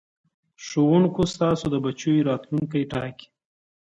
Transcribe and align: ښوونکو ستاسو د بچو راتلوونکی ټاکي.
ښوونکو 0.65 1.21
ستاسو 1.33 1.65
د 1.73 1.75
بچو 1.85 2.11
راتلوونکی 2.29 2.83
ټاکي. 2.91 3.27